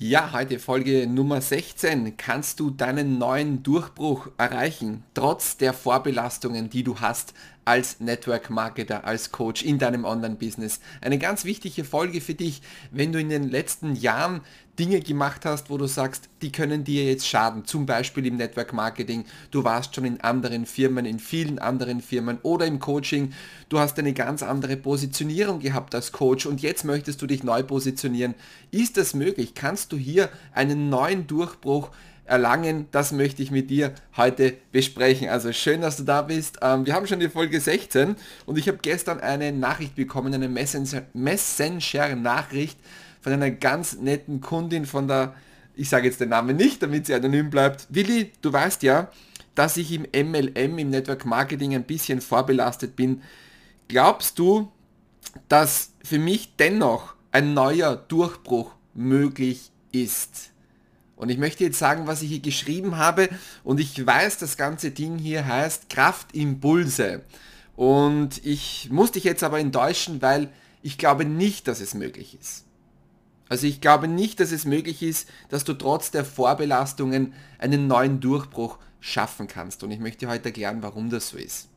[0.00, 2.16] Ja, heute Folge Nummer 16.
[2.16, 7.34] Kannst du deinen neuen Durchbruch erreichen, trotz der Vorbelastungen, die du hast
[7.68, 10.80] als Network Marketer, als Coach in deinem Online-Business.
[11.02, 12.62] Eine ganz wichtige Folge für dich,
[12.92, 14.40] wenn du in den letzten Jahren
[14.78, 17.66] Dinge gemacht hast, wo du sagst, die können dir jetzt schaden.
[17.66, 19.26] Zum Beispiel im Network Marketing.
[19.50, 23.34] Du warst schon in anderen Firmen, in vielen anderen Firmen oder im Coaching.
[23.68, 27.62] Du hast eine ganz andere Positionierung gehabt als Coach und jetzt möchtest du dich neu
[27.64, 28.34] positionieren.
[28.70, 29.54] Ist das möglich?
[29.54, 31.90] Kannst du hier einen neuen Durchbruch
[32.28, 35.28] erlangen, das möchte ich mit dir heute besprechen.
[35.28, 36.58] Also schön, dass du da bist.
[36.62, 40.48] Ähm, wir haben schon die Folge 16 und ich habe gestern eine Nachricht bekommen, eine
[40.48, 42.78] Messenger-Nachricht
[43.20, 45.34] von einer ganz netten Kundin von der,
[45.74, 47.86] ich sage jetzt den Namen nicht, damit sie anonym bleibt.
[47.88, 49.10] Willi, du weißt ja,
[49.54, 53.22] dass ich im MLM, im Network Marketing ein bisschen vorbelastet bin.
[53.88, 54.70] Glaubst du,
[55.48, 60.50] dass für mich dennoch ein neuer Durchbruch möglich ist?
[61.18, 63.28] Und ich möchte jetzt sagen, was ich hier geschrieben habe.
[63.64, 67.22] Und ich weiß, das ganze Ding hier heißt Kraftimpulse.
[67.74, 70.48] Und ich muss dich jetzt aber enttäuschen, weil
[70.80, 72.64] ich glaube nicht, dass es möglich ist.
[73.48, 78.20] Also ich glaube nicht, dass es möglich ist, dass du trotz der Vorbelastungen einen neuen
[78.20, 79.82] Durchbruch schaffen kannst.
[79.82, 81.68] Und ich möchte heute erklären, warum das so ist.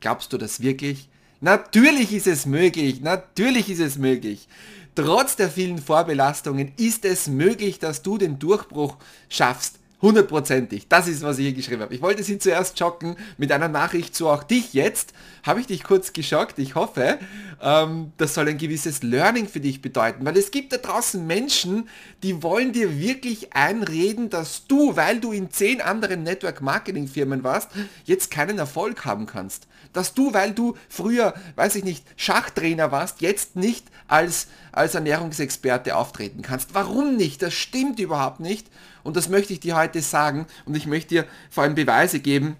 [0.00, 1.08] Glaubst du das wirklich?
[1.40, 4.48] Natürlich ist es möglich, natürlich ist es möglich.
[4.94, 8.96] Trotz der vielen Vorbelastungen ist es möglich, dass du den Durchbruch
[9.28, 9.78] schaffst.
[10.02, 10.88] Hundertprozentig.
[10.88, 11.94] Das ist, was ich hier geschrieben habe.
[11.94, 15.14] Ich wollte Sie zuerst schocken mit einer Nachricht zu auch dich jetzt.
[15.44, 16.58] Habe ich dich kurz geschockt?
[16.58, 17.20] Ich hoffe.
[17.62, 21.88] Ähm, das soll ein gewisses Learning für dich bedeuten, weil es gibt da draußen Menschen,
[22.24, 27.70] die wollen dir wirklich einreden, dass du, weil du in zehn anderen Network-Marketing-Firmen warst,
[28.04, 29.68] jetzt keinen Erfolg haben kannst.
[29.92, 35.94] Dass du, weil du früher, weiß ich nicht, Schachtrainer warst, jetzt nicht als, als Ernährungsexperte
[35.94, 36.74] auftreten kannst.
[36.74, 37.40] Warum nicht?
[37.40, 38.66] Das stimmt überhaupt nicht.
[39.02, 42.56] Und das möchte ich dir heute sagen und ich möchte dir vor allem Beweise geben,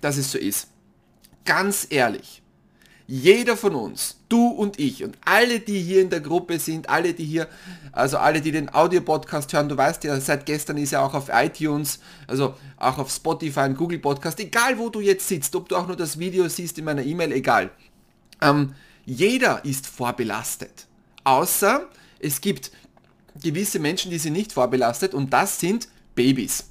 [0.00, 0.68] dass es so ist.
[1.44, 2.42] Ganz ehrlich,
[3.12, 7.12] jeder von uns, du und ich und alle, die hier in der Gruppe sind, alle,
[7.12, 7.48] die hier,
[7.90, 11.28] also alle, die den Audio-Podcast hören, du weißt ja, seit gestern ist er auch auf
[11.32, 11.98] iTunes,
[12.28, 15.88] also auch auf Spotify und Google Podcast, egal wo du jetzt sitzt, ob du auch
[15.88, 17.70] nur das Video siehst in meiner E-Mail, egal.
[18.40, 20.86] Ähm, jeder ist vorbelastet.
[21.24, 21.88] Außer
[22.20, 22.70] es gibt
[23.42, 26.64] gewisse Menschen, die sind nicht vorbelastet und das sind Babys.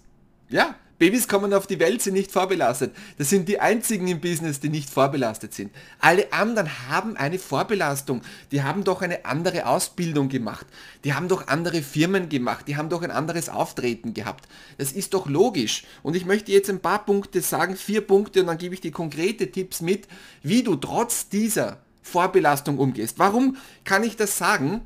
[0.50, 2.94] Ja, Babys kommen auf die Welt, sind nicht vorbelastet.
[3.18, 5.72] Das sind die einzigen im Business, die nicht vorbelastet sind.
[6.00, 8.22] Alle anderen haben eine Vorbelastung.
[8.52, 10.68] Die haben doch eine andere Ausbildung gemacht.
[11.06, 12.68] Die haben doch andere Firmen gemacht.
[12.68, 14.50] Die haben doch ein anderes Auftreten gehabt.
[14.78, 15.86] Das ist doch logisch.
[16.04, 18.92] Und ich möchte jetzt ein paar Punkte sagen, vier Punkte, und dann gebe ich dir
[18.92, 20.06] konkrete Tipps mit,
[20.44, 23.18] wie du trotz dieser Vorbelastung umgehst.
[23.20, 23.56] Warum
[23.86, 24.82] kann ich das sagen?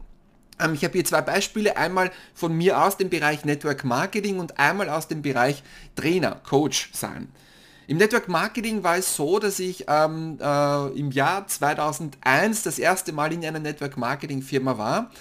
[0.59, 4.59] Ähm, ich habe hier zwei Beispiele, einmal von mir aus dem Bereich Network Marketing und
[4.59, 5.64] einmal aus dem Bereich
[5.96, 7.30] Trainer, Coach sein.
[7.86, 13.12] Im Network Marketing war es so, dass ich ähm, äh, im Jahr 2001 das erste
[13.12, 15.12] Mal in einer Network Marketing Firma war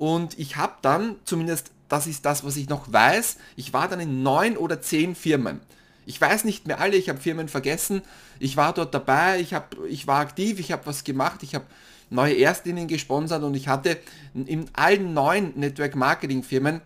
[0.00, 4.00] und ich habe dann, zumindest das ist das, was ich noch weiß, ich war dann
[4.00, 5.60] in neun oder zehn Firmen.
[6.06, 8.00] Ich weiß nicht mehr alle, ich habe Firmen vergessen.
[8.38, 11.66] Ich war dort dabei, ich, hab, ich war aktiv, ich habe was gemacht, ich habe
[12.10, 13.96] neue Erstlinien gesponsert und ich hatte
[14.34, 16.80] in allen neuen Network Marketing Firmen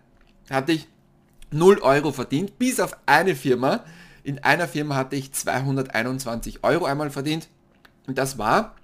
[0.50, 0.86] hatte ich
[1.50, 3.84] 0 Euro verdient, bis auf eine Firma.
[4.22, 7.48] In einer Firma hatte ich 221 Euro einmal verdient
[8.06, 8.74] und das war,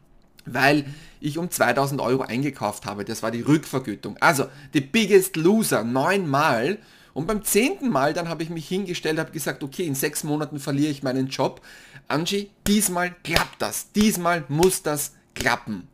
[0.47, 0.87] weil
[1.21, 3.05] ich um 2000 Euro eingekauft habe.
[3.05, 4.17] Das war die Rückvergütung.
[4.21, 6.79] Also, the biggest loser, neunmal.
[7.13, 10.59] Und beim zehnten Mal dann habe ich mich hingestellt, habe gesagt, okay, in sechs Monaten
[10.59, 11.61] verliere ich meinen Job.
[12.09, 13.93] Angie, diesmal klappt das.
[13.93, 15.90] Diesmal muss das klappen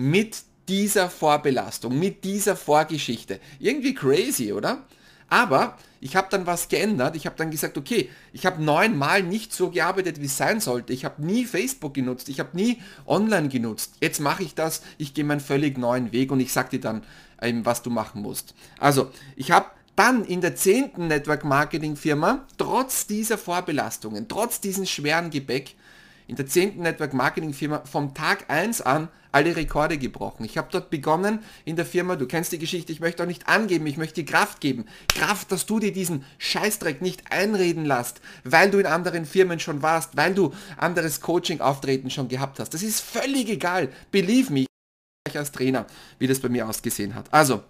[0.00, 3.38] mit dieser Vorbelastung, mit dieser Vorgeschichte.
[3.58, 4.84] Irgendwie crazy, oder?
[5.28, 7.14] Aber ich habe dann was geändert.
[7.14, 10.92] Ich habe dann gesagt, okay, ich habe neunmal nicht so gearbeitet, wie es sein sollte.
[10.92, 12.28] Ich habe nie Facebook genutzt.
[12.30, 13.94] Ich habe nie online genutzt.
[14.00, 14.82] Jetzt mache ich das.
[14.96, 17.02] Ich gehe meinen völlig neuen Weg und ich sage dir dann,
[17.42, 18.54] ähm, was du machen musst.
[18.78, 24.86] Also, ich habe dann in der zehnten Network Marketing Firma, trotz dieser Vorbelastungen, trotz diesen
[24.86, 25.74] schweren Gebäck,
[26.30, 26.78] in der 10.
[26.78, 30.44] Network Marketing Firma vom Tag 1 an alle Rekorde gebrochen.
[30.44, 33.48] Ich habe dort begonnen in der Firma, du kennst die Geschichte, ich möchte auch nicht
[33.48, 34.84] angeben, ich möchte dir Kraft geben.
[35.12, 39.82] Kraft, dass du dir diesen Scheißdreck nicht einreden lässt, weil du in anderen Firmen schon
[39.82, 42.74] warst, weil du anderes Coaching-Auftreten schon gehabt hast.
[42.74, 43.88] Das ist völlig egal.
[44.12, 44.66] Believe me,
[45.34, 45.84] als Trainer,
[46.20, 47.32] wie das bei mir ausgesehen hat.
[47.32, 47.64] Also,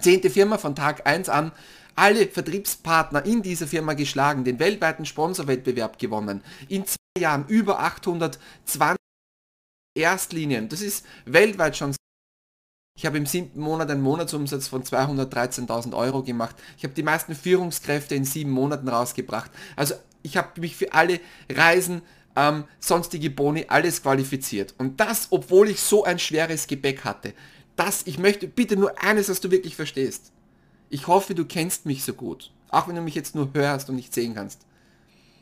[0.00, 1.52] zehnte Firma von Tag 1 an,
[1.94, 6.84] alle Vertriebspartner in dieser Firma geschlagen, den weltweiten Sponsorwettbewerb gewonnen, in
[7.18, 8.96] Jahren über 820
[9.96, 11.94] Erstlinien, das ist weltweit schon
[12.96, 16.54] Ich habe im siebten Monat einen Monatsumsatz von 213.000 Euro gemacht.
[16.76, 19.50] Ich habe die meisten Führungskräfte in sieben Monaten rausgebracht.
[19.74, 21.18] Also ich habe mich für alle
[21.50, 22.02] Reisen,
[22.36, 24.74] ähm, sonstige Boni, alles qualifiziert.
[24.78, 27.34] Und das, obwohl ich so ein schweres Gepäck hatte.
[27.74, 30.30] Das, ich möchte bitte nur eines, was du wirklich verstehst.
[30.90, 32.52] Ich hoffe, du kennst mich so gut.
[32.68, 34.64] Auch wenn du mich jetzt nur hörst und nicht sehen kannst.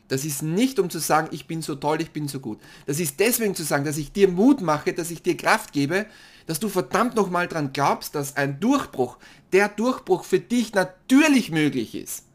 [0.09, 2.59] Das ist nicht, um zu sagen, ich bin so toll, ich bin so gut.
[2.85, 6.07] Das ist deswegen zu sagen, dass ich dir Mut mache, dass ich dir Kraft gebe,
[6.47, 9.17] dass du verdammt nochmal dran glaubst, dass ein Durchbruch,
[9.53, 12.25] der Durchbruch für dich natürlich möglich ist.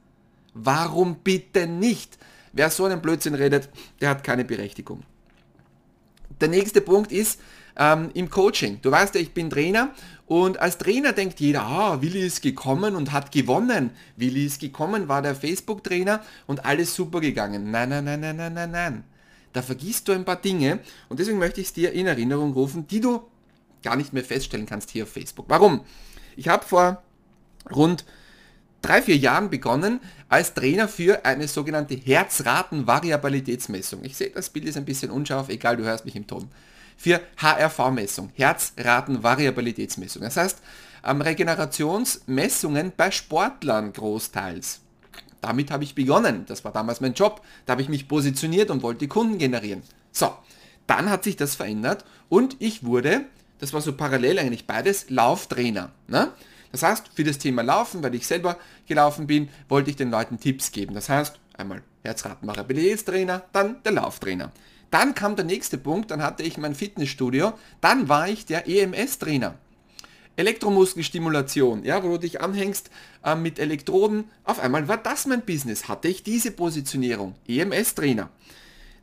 [0.54, 2.16] Warum bitte nicht?
[2.52, 3.68] Wer so einen Blödsinn redet,
[4.00, 5.02] der hat keine Berechtigung.
[6.44, 7.40] Der nächste Punkt ist
[7.78, 8.78] ähm, im Coaching.
[8.82, 9.94] Du weißt ja, ich bin Trainer
[10.26, 13.92] und als Trainer denkt jeder, ah, Willi ist gekommen und hat gewonnen.
[14.18, 17.70] Willi ist gekommen, war der Facebook-Trainer und alles super gegangen.
[17.70, 19.04] Nein, nein, nein, nein, nein, nein, nein.
[19.54, 22.86] Da vergisst du ein paar Dinge und deswegen möchte ich es dir in Erinnerung rufen,
[22.88, 23.22] die du
[23.82, 25.46] gar nicht mehr feststellen kannst hier auf Facebook.
[25.48, 25.80] Warum?
[26.36, 27.02] Ich habe vor
[27.74, 28.04] rund
[28.84, 29.98] drei, vier Jahren begonnen
[30.28, 34.04] als Trainer für eine sogenannte Herzratenvariabilitätsmessung.
[34.04, 36.48] Ich sehe, das Bild ist ein bisschen unscharf, egal, du hörst mich im Ton.
[36.96, 40.22] Für HRV-Messung, Herzratenvariabilitätsmessung.
[40.22, 40.58] Das heißt,
[41.04, 44.80] ähm, Regenerationsmessungen bei Sportlern großteils.
[45.40, 46.44] Damit habe ich begonnen.
[46.46, 47.42] Das war damals mein Job.
[47.66, 49.82] Da habe ich mich positioniert und wollte Kunden generieren.
[50.12, 50.34] So,
[50.86, 53.22] dann hat sich das verändert und ich wurde,
[53.58, 55.90] das war so parallel eigentlich beides, Lauftrainer.
[56.06, 56.30] Ne?
[56.74, 60.38] Das heißt, für das Thema Laufen, weil ich selber gelaufen bin, wollte ich den Leuten
[60.38, 60.94] Tipps geben.
[60.94, 64.52] Das heißt, einmal Herzratenvariabilitätstrainer, dann der Lauftrainer.
[64.90, 69.56] Dann kam der nächste Punkt, dann hatte ich mein Fitnessstudio, dann war ich der EMS-Trainer.
[70.36, 72.90] Elektromuskelstimulation, ja, wo du dich anhängst
[73.24, 74.24] äh, mit Elektroden.
[74.44, 78.30] Auf einmal war das mein Business, hatte ich diese Positionierung, EMS-Trainer.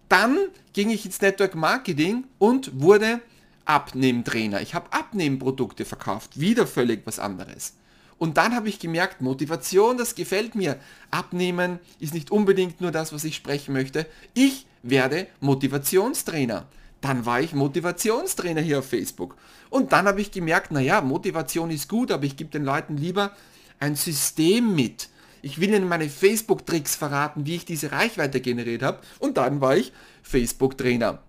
[0.10, 0.38] Dann
[0.74, 3.22] ging ich ins Network Marketing und wurde
[3.66, 4.62] Abnehmtrainer.
[4.62, 7.75] Ich habe Abnehmprodukte verkauft, wieder völlig was anderes.
[8.21, 10.77] Und dann habe ich gemerkt, Motivation, das gefällt mir.
[11.09, 14.06] Abnehmen ist nicht unbedingt nur das, was ich sprechen möchte.
[14.35, 16.68] Ich werde Motivationstrainer.
[17.01, 19.38] Dann war ich Motivationstrainer hier auf Facebook.
[19.71, 23.35] Und dann habe ich gemerkt, naja, Motivation ist gut, aber ich gebe den Leuten lieber
[23.79, 25.09] ein System mit.
[25.41, 29.00] Ich will ihnen meine Facebook-Tricks verraten, wie ich diese Reichweite generiert habe.
[29.18, 31.23] Und dann war ich Facebook-Trainer.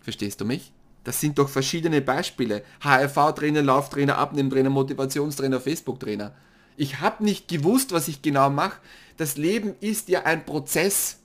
[0.00, 0.74] Verstehst du mich?
[1.06, 2.64] Das sind doch verschiedene Beispiele.
[2.80, 6.34] HRV-Trainer, Lauftrainer, Abnehmtrainer, Motivationstrainer, Facebook-Trainer.
[6.76, 8.80] Ich habe nicht gewusst, was ich genau mache.
[9.16, 11.20] Das Leben ist ja ein Prozess.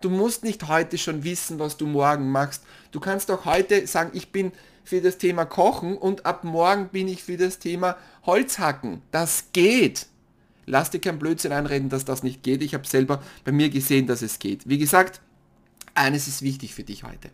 [0.00, 2.62] Du musst nicht heute schon wissen, was du morgen machst.
[2.92, 4.52] Du kannst auch heute sagen, ich bin
[4.84, 7.96] für das Thema Kochen und ab morgen bin ich für das Thema
[8.26, 9.02] Holzhacken.
[9.10, 10.06] Das geht.
[10.66, 12.62] Lass dir kein Blödsinn einreden, dass das nicht geht.
[12.62, 14.68] Ich habe selber bei mir gesehen, dass es geht.
[14.68, 15.20] Wie gesagt,
[15.94, 17.30] eines ist wichtig für dich heute.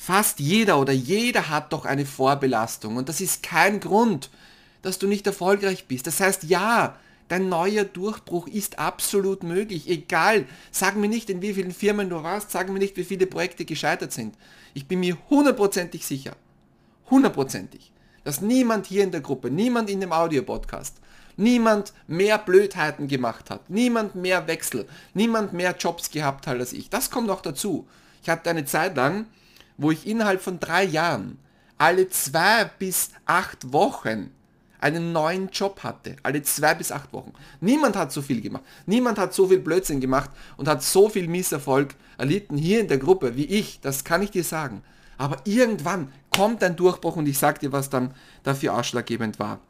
[0.00, 4.30] Fast jeder oder jeder hat doch eine Vorbelastung und das ist kein Grund,
[4.80, 6.06] dass du nicht erfolgreich bist.
[6.06, 6.96] Das heißt, ja,
[7.26, 9.88] dein neuer Durchbruch ist absolut möglich.
[9.88, 13.26] Egal, sag mir nicht, in wie vielen Firmen du warst, sag mir nicht, wie viele
[13.26, 14.36] Projekte gescheitert sind.
[14.72, 16.36] Ich bin mir hundertprozentig sicher,
[17.10, 17.90] hundertprozentig,
[18.22, 20.98] dass niemand hier in der Gruppe, niemand in dem Audio-Podcast,
[21.36, 26.88] niemand mehr Blödheiten gemacht hat, niemand mehr Wechsel, niemand mehr Jobs gehabt hat als ich.
[26.88, 27.88] Das kommt noch dazu.
[28.22, 29.26] Ich hatte eine Zeit lang,
[29.78, 31.38] wo ich innerhalb von drei Jahren
[31.78, 34.30] alle zwei bis acht Wochen
[34.80, 36.16] einen neuen Job hatte.
[36.22, 37.32] Alle zwei bis acht Wochen.
[37.60, 38.64] Niemand hat so viel gemacht.
[38.86, 42.98] Niemand hat so viel Blödsinn gemacht und hat so viel Misserfolg erlitten hier in der
[42.98, 43.80] Gruppe wie ich.
[43.80, 44.82] Das kann ich dir sagen.
[45.16, 49.60] Aber irgendwann kommt ein Durchbruch und ich sag dir, was dann dafür ausschlaggebend war.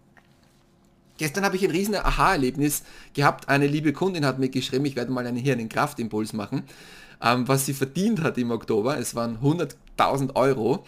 [1.16, 3.48] Gestern habe ich ein riesen Aha-Erlebnis gehabt.
[3.48, 6.62] Eine liebe Kundin hat mir geschrieben, ich werde mal einen, Kraftimpuls machen,
[7.20, 8.98] ähm, was sie verdient hat im Oktober.
[8.98, 9.40] Es waren
[9.98, 10.84] 100.000 Euro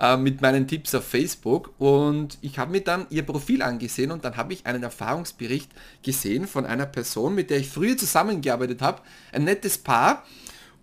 [0.00, 4.24] äh, mit meinen Tipps auf Facebook und ich habe mir dann ihr Profil angesehen und
[4.24, 5.70] dann habe ich einen Erfahrungsbericht
[6.02, 10.24] gesehen von einer Person, mit der ich früher zusammengearbeitet habe, ein nettes Paar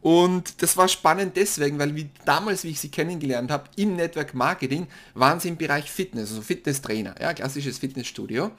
[0.01, 4.33] und das war spannend deswegen, weil wie damals, wie ich sie kennengelernt habe, im Network
[4.33, 8.51] Marketing waren sie im Bereich Fitness, also Fitnesstrainer, ja, klassisches Fitnessstudio.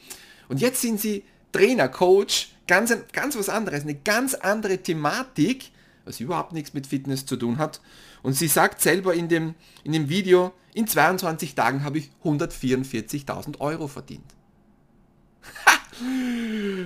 [0.48, 5.70] Und jetzt sind sie Trainer, Coach, ganz, ganz was anderes, eine ganz andere Thematik,
[6.04, 7.80] was überhaupt nichts mit Fitness zu tun hat.
[8.22, 13.60] Und sie sagt selber in dem, in dem Video, in 22 Tagen habe ich 144.000
[13.60, 14.24] Euro verdient.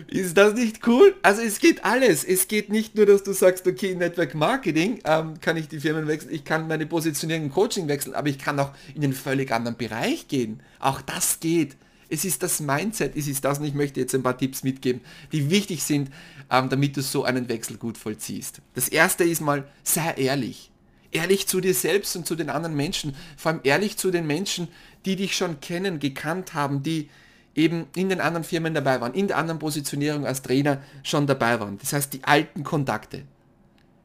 [0.08, 1.14] Ist das nicht cool?
[1.22, 2.24] Also es geht alles.
[2.24, 6.06] Es geht nicht nur, dass du sagst, okay, Network Marketing ähm, kann ich die Firmen
[6.08, 9.52] wechseln, ich kann meine Positionierung im Coaching wechseln, aber ich kann auch in einen völlig
[9.52, 10.60] anderen Bereich gehen.
[10.80, 11.76] Auch das geht.
[12.08, 15.00] Es ist das Mindset, es ist das und ich möchte jetzt ein paar Tipps mitgeben,
[15.32, 16.10] die wichtig sind,
[16.50, 18.60] ähm, damit du so einen Wechsel gut vollziehst.
[18.74, 20.70] Das erste ist mal, sei ehrlich.
[21.16, 23.16] Ehrlich zu dir selbst und zu den anderen Menschen.
[23.38, 24.68] Vor allem ehrlich zu den Menschen,
[25.06, 27.08] die dich schon kennen, gekannt haben, die
[27.54, 31.58] eben in den anderen Firmen dabei waren, in der anderen Positionierung als Trainer schon dabei
[31.58, 31.78] waren.
[31.78, 33.22] Das heißt, die alten Kontakte.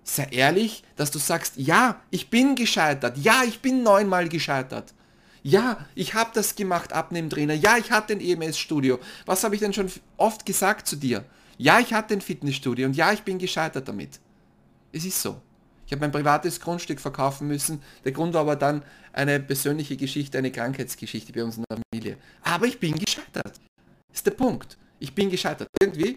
[0.05, 4.93] Sei ehrlich, dass du sagst, ja, ich bin gescheitert, ja, ich bin neunmal gescheitert.
[5.43, 7.55] Ja, ich habe das gemacht, Abnehmtrainer.
[7.55, 8.99] Ja, ich hatte ein EMS-Studio.
[9.25, 11.25] Was habe ich denn schon oft gesagt zu dir?
[11.57, 14.21] Ja, ich hatte ein Fitnessstudio und ja, ich bin gescheitert damit.
[14.93, 15.41] Es ist so.
[15.91, 17.81] Ich habe mein privates Grundstück verkaufen müssen.
[18.05, 18.81] Der Grund war aber dann
[19.11, 22.17] eine persönliche Geschichte, eine Krankheitsgeschichte bei uns in der Familie.
[22.43, 23.59] Aber ich bin gescheitert.
[24.13, 24.77] Ist der Punkt.
[24.99, 25.67] Ich bin gescheitert.
[25.81, 26.15] Irgendwie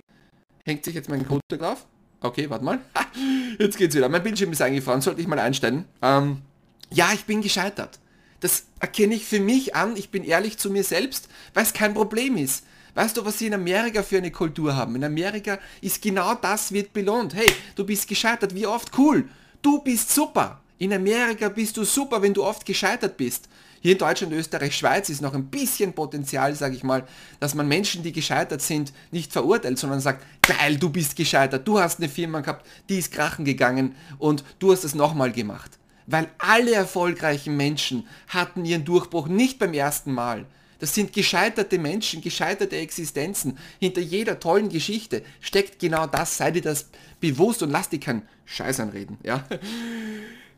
[0.65, 1.87] hängt sich jetzt mein Computer drauf.
[2.21, 2.79] Okay, warte mal.
[3.59, 4.09] Jetzt geht's wieder.
[4.09, 5.01] Mein Bildschirm ist eingefahren.
[5.01, 5.87] Sollte ich mal einstellen.
[6.01, 6.43] Ähm,
[6.91, 7.99] ja, ich bin gescheitert.
[8.39, 9.97] Das erkenne ich für mich an.
[9.97, 12.65] Ich bin ehrlich zu mir selbst, weil es kein Problem ist.
[12.95, 14.95] Weißt du, was sie in Amerika für eine Kultur haben?
[14.95, 17.35] In Amerika ist genau das wird belohnt.
[17.35, 18.55] Hey, du bist gescheitert.
[18.55, 18.97] Wie oft?
[18.97, 19.29] Cool.
[19.65, 20.61] Du bist super.
[20.77, 23.49] In Amerika bist du super, wenn du oft gescheitert bist.
[23.81, 27.07] Hier in Deutschland, Österreich, Schweiz ist noch ein bisschen Potenzial, sage ich mal,
[27.41, 31.81] dass man Menschen, die gescheitert sind, nicht verurteilt, sondern sagt, geil, du bist gescheitert, du
[31.81, 35.79] hast eine Firma gehabt, die ist krachen gegangen und du hast es nochmal gemacht.
[36.05, 40.45] Weil alle erfolgreichen Menschen hatten ihren Durchbruch nicht beim ersten Mal.
[40.85, 43.57] Das sind gescheiterte Menschen, gescheiterte Existenzen.
[43.81, 46.37] Hinter jeder tollen Geschichte steckt genau das.
[46.37, 49.17] Sei dir das bewusst und lass dir keinen Scheiß anreden.
[49.23, 49.47] Ja?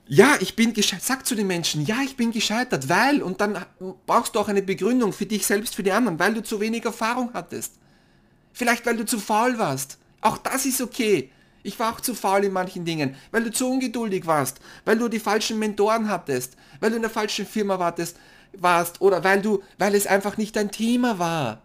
[0.08, 1.06] Ja, ich bin gescheitert.
[1.06, 3.64] Sag zu den Menschen, ja, ich bin gescheitert, weil, und dann
[4.04, 6.84] brauchst du auch eine Begründung für dich selbst, für die anderen, weil du zu wenig
[6.84, 7.74] Erfahrung hattest.
[8.52, 9.96] Vielleicht, weil du zu faul warst.
[10.22, 11.30] Auch das ist okay.
[11.62, 15.08] Ich war auch zu faul in manchen Dingen, weil du zu ungeduldig warst, weil du
[15.08, 18.16] die falschen Mentoren hattest, weil du in der falschen Firma wartest,
[18.52, 21.62] warst oder weil du, weil es einfach nicht dein Thema war.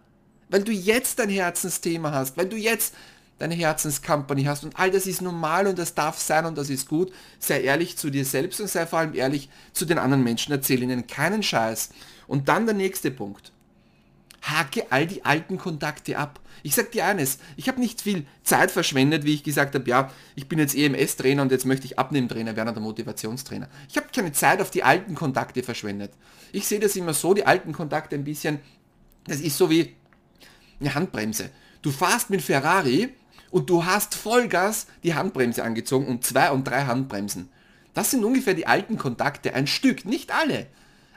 [0.48, 2.94] Weil du jetzt dein Herzensthema hast, weil du jetzt
[3.38, 6.88] deine Herzenscompany hast und all das ist normal und das darf sein und das ist
[6.88, 7.12] gut.
[7.38, 10.52] Sei ehrlich zu dir selbst und sei vor allem ehrlich zu den anderen Menschen.
[10.52, 11.90] Erzähl ihnen keinen Scheiß.
[12.28, 13.51] Und dann der nächste Punkt.
[14.42, 16.40] Hake all die alten Kontakte ab.
[16.64, 20.10] Ich sag dir eines, ich habe nicht viel Zeit verschwendet, wie ich gesagt habe, ja,
[20.34, 23.68] ich bin jetzt EMS-Trainer und jetzt möchte ich Abnehmtrainer werden oder Motivationstrainer.
[23.88, 26.12] Ich habe keine Zeit auf die alten Kontakte verschwendet.
[26.50, 28.58] Ich sehe das immer so, die alten Kontakte ein bisschen,
[29.26, 29.94] das ist so wie
[30.80, 31.50] eine Handbremse.
[31.80, 33.10] Du fahrst mit Ferrari
[33.50, 37.48] und du hast Vollgas die Handbremse angezogen und zwei und drei Handbremsen.
[37.94, 40.66] Das sind ungefähr die alten Kontakte, ein Stück, nicht alle,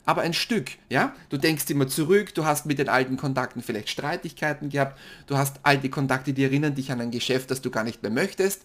[0.06, 1.16] aber ein Stück, ja?
[1.30, 5.60] Du denkst immer zurück, du hast mit den alten Kontakten vielleicht Streitigkeiten gehabt, du hast
[5.64, 8.62] alte Kontakte, die erinnern dich an ein Geschäft, das du gar nicht mehr möchtest.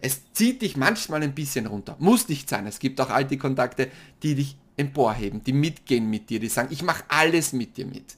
[0.00, 1.96] Es zieht dich manchmal ein bisschen runter.
[1.98, 2.66] Muss nicht sein.
[2.66, 3.90] Es gibt auch alte Kontakte,
[4.22, 8.16] die dich emporheben, die mitgehen mit dir, die sagen, ich mache alles mit dir mit.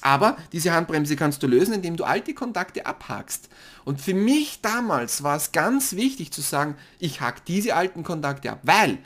[0.00, 3.48] Aber diese Handbremse kannst du lösen, indem du alte Kontakte abhakst.
[3.84, 8.50] Und für mich damals war es ganz wichtig zu sagen, ich hack diese alten Kontakte
[8.50, 8.98] ab, weil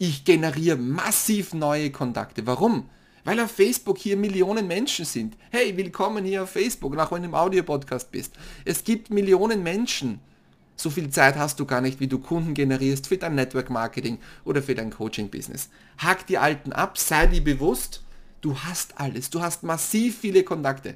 [0.00, 2.46] ich generiere massiv neue Kontakte.
[2.46, 2.88] Warum?
[3.22, 5.36] Weil auf Facebook hier Millionen Menschen sind.
[5.50, 8.32] Hey, willkommen hier auf Facebook, auch wenn du im Audiopodcast bist.
[8.64, 10.20] Es gibt Millionen Menschen.
[10.74, 14.16] So viel Zeit hast du gar nicht, wie du Kunden generierst für dein Network Marketing
[14.46, 15.68] oder für dein Coaching Business.
[15.98, 18.02] Hack die alten ab, sei dir bewusst
[18.40, 19.28] Du hast alles.
[19.28, 20.94] Du hast massiv viele Kontakte.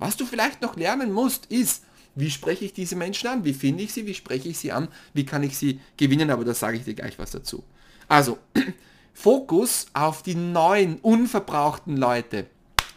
[0.00, 1.84] Was du vielleicht noch lernen musst, ist,
[2.16, 3.44] wie spreche ich diese Menschen an?
[3.44, 4.04] Wie finde ich sie?
[4.04, 4.88] Wie spreche ich sie an?
[5.14, 6.28] Wie kann ich sie gewinnen?
[6.30, 7.62] Aber da sage ich dir gleich was dazu.
[8.12, 8.36] Also,
[9.14, 12.46] Fokus auf die neuen, unverbrauchten Leute.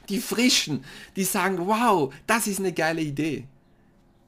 [0.10, 0.84] Die frischen,
[1.16, 3.46] die sagen, wow, das ist eine geile Idee.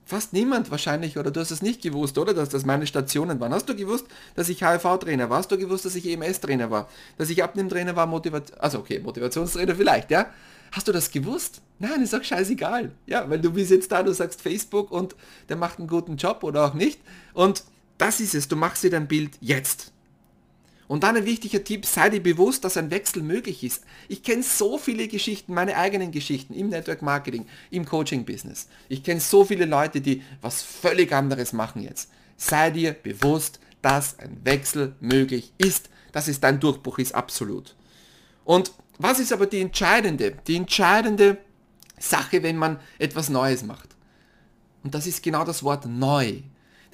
[0.05, 2.33] Fast niemand wahrscheinlich, oder du hast es nicht gewusst, oder?
[2.33, 3.53] Dass das meine Stationen waren.
[3.53, 5.39] Hast du gewusst, dass ich HIV-Trainer war?
[5.39, 6.87] Hast du gewusst, dass ich EMS-Trainer war?
[7.17, 8.57] Dass ich Abnehmtrainer war, Motivation...
[8.57, 10.27] Also okay, Motivationstrainer vielleicht, ja?
[10.71, 11.59] Hast du das gewusst?
[11.79, 12.93] Nein, ist auch scheißegal.
[13.07, 15.17] Ja, weil du bist jetzt da, du sagst Facebook und
[15.49, 17.01] der macht einen guten Job oder auch nicht.
[17.33, 17.65] Und
[17.97, 19.91] das ist es, du machst dir dein Bild jetzt.
[20.87, 23.83] Und dann ein wichtiger Tipp, sei dir bewusst, dass ein Wechsel möglich ist.
[24.07, 28.69] Ich kenne so viele Geschichten, meine eigenen Geschichten im Network Marketing, im Coaching Business.
[28.87, 32.09] Ich kenne so viele Leute, die was völlig anderes machen jetzt.
[32.37, 35.89] Sei dir bewusst, dass ein Wechsel möglich ist.
[36.13, 37.75] Das ist dein Durchbruch, ist absolut.
[38.45, 41.37] Und was ist aber die entscheidende, die entscheidende
[41.99, 43.89] Sache, wenn man etwas Neues macht?
[44.83, 46.43] Und das ist genau das Wort neu.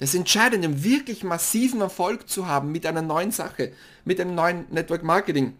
[0.04, 3.72] Das Entscheidende, wirklich massiven Erfolg zu haben mit einer neuen Sache,
[4.04, 5.54] mit einem neuen Network Marketing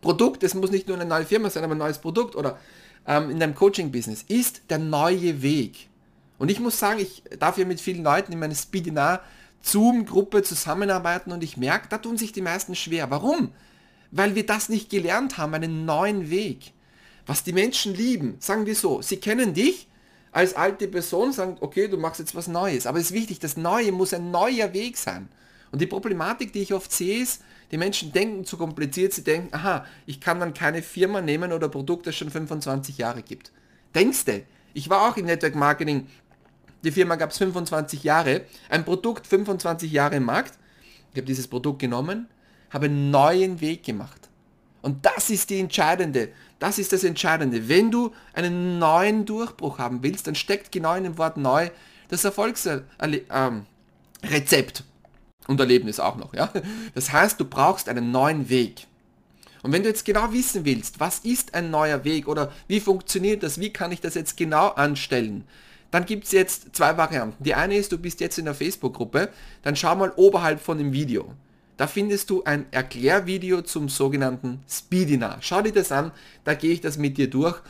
[0.00, 2.60] Produkt, es muss nicht nur eine neue Firma sein, aber ein neues Produkt oder
[3.08, 5.88] ähm, in deinem Coaching-Business, ist der neue Weg.
[6.38, 9.22] Und ich muss sagen, ich darf ja mit vielen Leuten in meiner Speedinar
[9.62, 13.10] Zoom-Gruppe zusammenarbeiten und ich merke, da tun sich die meisten schwer.
[13.10, 13.50] Warum?
[14.12, 16.72] Weil wir das nicht gelernt haben, einen neuen Weg.
[17.26, 19.88] Was die Menschen lieben, sagen wir so, sie kennen dich,
[20.32, 22.86] als alte Person sagen, okay, du machst jetzt was Neues.
[22.86, 25.28] Aber es ist wichtig, das Neue muss ein neuer Weg sein.
[25.70, 29.54] Und die Problematik, die ich oft sehe, ist, die Menschen denken zu kompliziert, sie denken,
[29.54, 33.52] aha, ich kann dann keine Firma nehmen oder Produkt, das schon 25 Jahre gibt.
[33.94, 34.42] Denkst du?
[34.74, 36.06] Ich war auch im Network Marketing,
[36.84, 40.58] die Firma gab es 25 Jahre, ein Produkt 25 Jahre im Markt.
[41.12, 42.28] Ich habe dieses Produkt genommen,
[42.70, 44.28] habe einen neuen Weg gemacht.
[44.80, 46.30] Und das ist die entscheidende,
[46.62, 47.68] das ist das Entscheidende.
[47.68, 51.70] Wenn du einen neuen Durchbruch haben willst, dann steckt genau in dem Wort neu
[52.06, 53.66] das Erfolgsrezept ähm,
[55.48, 56.32] und Erlebnis auch noch.
[56.34, 56.52] Ja?
[56.94, 58.86] Das heißt, du brauchst einen neuen Weg.
[59.64, 63.42] Und wenn du jetzt genau wissen willst, was ist ein neuer Weg oder wie funktioniert
[63.42, 65.44] das, wie kann ich das jetzt genau anstellen,
[65.90, 67.42] dann gibt es jetzt zwei Varianten.
[67.42, 69.30] Die eine ist, du bist jetzt in der Facebook-Gruppe,
[69.62, 71.34] dann schau mal oberhalb von dem Video.
[71.76, 75.38] Da findest du ein Erklärvideo zum sogenannten Speedinar.
[75.40, 76.12] Schau dir das an,
[76.44, 77.60] da gehe ich das mit dir durch.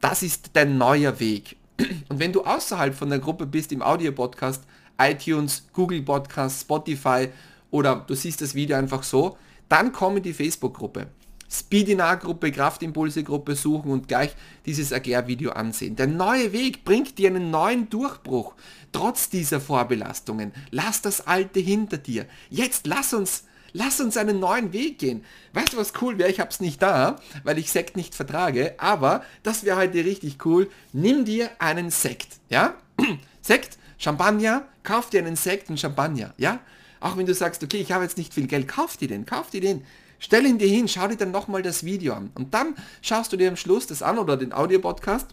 [0.00, 1.56] Das ist dein neuer Weg.
[2.08, 4.64] Und wenn du außerhalb von der Gruppe bist im Audio-Podcast,
[4.98, 7.28] iTunes, Google Podcast, Spotify
[7.70, 9.36] oder du siehst das Video einfach so,
[9.68, 11.06] dann komm in die Facebook-Gruppe.
[11.52, 15.96] Speedinar-Gruppe, Kraftimpulse-Gruppe suchen und gleich dieses Erklärvideo ansehen.
[15.96, 18.54] Der neue Weg bringt dir einen neuen Durchbruch,
[18.90, 20.52] trotz dieser Vorbelastungen.
[20.70, 22.26] Lass das Alte hinter dir.
[22.48, 25.24] Jetzt lass uns Lass uns einen neuen Weg gehen.
[25.54, 26.30] Weißt du, was cool wäre?
[26.30, 30.44] Ich habe es nicht da, weil ich Sekt nicht vertrage, aber das wäre heute richtig
[30.44, 30.70] cool.
[30.92, 32.74] Nimm dir einen Sekt, ja?
[33.40, 36.60] Sekt, Champagner, kauf dir einen Sekt und Champagner, ja?
[37.00, 39.50] Auch wenn du sagst, okay, ich habe jetzt nicht viel Geld, kauf dir den, kauf
[39.50, 39.84] dir den.
[40.18, 42.30] Stell ihn dir hin, schau dir dann nochmal das Video an.
[42.34, 45.26] Und dann schaust du dir am Schluss das an oder den Audio-Podcast,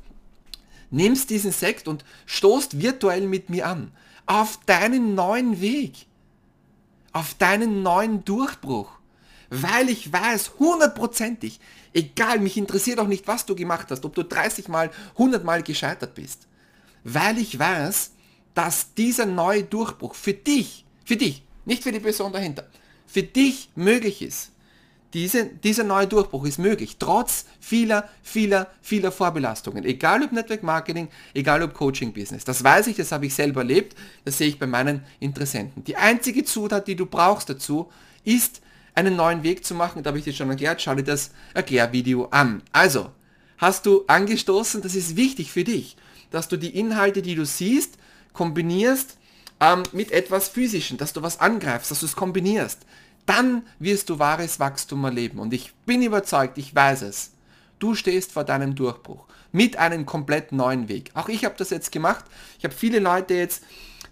[0.89, 3.91] nimmst diesen Sekt und stoßt virtuell mit mir an.
[4.25, 6.07] Auf deinen neuen Weg
[7.19, 8.89] auf deinen neuen Durchbruch.
[9.49, 11.59] Weil ich weiß, hundertprozentig,
[11.93, 15.61] egal, mich interessiert auch nicht, was du gemacht hast, ob du 30 Mal, 100 Mal
[15.61, 16.47] gescheitert bist.
[17.03, 18.11] Weil ich weiß,
[18.53, 22.67] dass dieser neue Durchbruch für dich, für dich, nicht für die Person dahinter,
[23.05, 24.51] für dich möglich ist.
[25.13, 29.83] Diese, dieser neue Durchbruch ist möglich, trotz vieler, vieler, vieler Vorbelastungen.
[29.83, 32.43] Egal ob Network Marketing, egal ob Coaching Business.
[32.43, 35.83] Das weiß ich, das habe ich selber erlebt, das sehe ich bei meinen Interessenten.
[35.83, 37.89] Die einzige Zutat, die du brauchst dazu,
[38.23, 38.61] ist
[38.93, 40.03] einen neuen Weg zu machen.
[40.03, 42.61] Da habe ich dir schon erklärt, schau dir das Erklärvideo an.
[42.71, 43.09] Also,
[43.57, 45.97] hast du angestoßen, das ist wichtig für dich,
[46.29, 47.97] dass du die Inhalte, die du siehst,
[48.33, 49.17] kombinierst
[49.59, 52.79] ähm, mit etwas Physischem, dass du was angreifst, dass du es kombinierst
[53.29, 55.37] dann wirst du wahres Wachstum erleben.
[55.37, 57.33] Und ich bin überzeugt, ich weiß es.
[57.77, 61.11] Du stehst vor deinem Durchbruch mit einem komplett neuen Weg.
[61.13, 62.25] Auch ich habe das jetzt gemacht.
[62.57, 63.63] Ich habe viele Leute jetzt,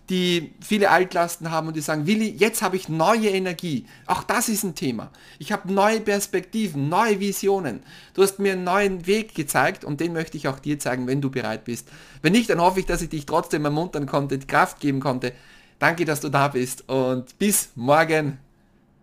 [0.10, 3.88] die viele Altlasten haben und die sagen, Willi, jetzt habe ich neue Energie.
[4.06, 5.12] Auch das ist ein Thema.
[5.38, 7.82] Ich habe neue Perspektiven, neue Visionen.
[8.14, 11.22] Du hast mir einen neuen Weg gezeigt und den möchte ich auch dir zeigen, wenn
[11.22, 11.90] du bereit bist.
[12.22, 15.34] Wenn nicht, dann hoffe ich, dass ich dich trotzdem ermuntern konnte, Kraft geben konnte.
[15.80, 18.47] Danke, dass du da bist und bis morgen.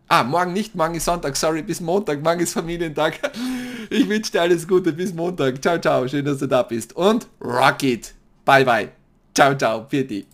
[0.09, 3.19] Ah, morgen nicht, morgen ist Sonntag, sorry, bis Montag, morgen ist Familientag.
[3.91, 5.63] Ich wünsche dir alles Gute, bis Montag.
[5.63, 6.97] Ciao, ciao, schön, dass du da bist.
[6.97, 8.15] Und rock it.
[8.45, 8.89] Bye, bye.
[9.35, 10.23] Ciao, ciao, Pirti.